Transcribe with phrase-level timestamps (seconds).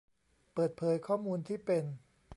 [0.53, 1.83] เปิดเผยข้อมูลที่เป็น